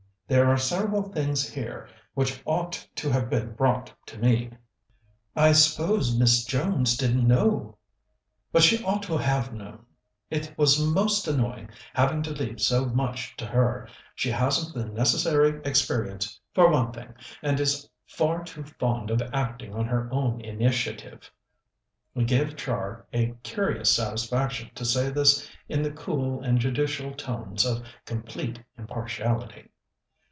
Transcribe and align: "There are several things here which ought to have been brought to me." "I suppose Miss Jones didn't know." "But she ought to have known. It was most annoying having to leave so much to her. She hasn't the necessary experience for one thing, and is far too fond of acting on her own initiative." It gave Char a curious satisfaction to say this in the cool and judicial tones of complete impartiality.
"There 0.27 0.49
are 0.49 0.55
several 0.55 1.03
things 1.11 1.49
here 1.49 1.89
which 2.13 2.41
ought 2.45 2.87
to 2.95 3.09
have 3.11 3.29
been 3.29 3.51
brought 3.51 3.91
to 4.05 4.17
me." 4.17 4.51
"I 5.35 5.51
suppose 5.51 6.17
Miss 6.17 6.45
Jones 6.45 6.95
didn't 6.95 7.27
know." 7.27 7.75
"But 8.53 8.63
she 8.63 8.81
ought 8.85 9.03
to 9.03 9.17
have 9.17 9.53
known. 9.53 9.85
It 10.29 10.53
was 10.57 10.79
most 10.79 11.27
annoying 11.27 11.67
having 11.93 12.23
to 12.23 12.31
leave 12.31 12.61
so 12.61 12.85
much 12.85 13.35
to 13.35 13.45
her. 13.45 13.89
She 14.15 14.31
hasn't 14.31 14.73
the 14.73 14.85
necessary 14.89 15.59
experience 15.65 16.39
for 16.53 16.71
one 16.71 16.93
thing, 16.93 17.13
and 17.41 17.59
is 17.59 17.89
far 18.07 18.45
too 18.45 18.63
fond 18.63 19.11
of 19.11 19.21
acting 19.33 19.73
on 19.73 19.83
her 19.87 20.07
own 20.13 20.39
initiative." 20.39 21.29
It 22.15 22.27
gave 22.27 22.55
Char 22.55 23.05
a 23.11 23.33
curious 23.43 23.93
satisfaction 23.93 24.69
to 24.75 24.85
say 24.85 25.09
this 25.09 25.45
in 25.67 25.81
the 25.83 25.91
cool 25.91 26.39
and 26.41 26.57
judicial 26.57 27.11
tones 27.15 27.65
of 27.65 27.83
complete 28.05 28.63
impartiality. 28.77 29.67